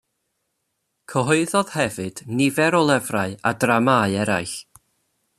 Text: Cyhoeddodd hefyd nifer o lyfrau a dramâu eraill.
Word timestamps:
Cyhoeddodd 1.11 1.73
hefyd 1.73 2.23
nifer 2.39 2.77
o 2.79 2.81
lyfrau 2.87 3.35
a 3.49 3.51
dramâu 3.65 4.17
eraill. 4.23 4.57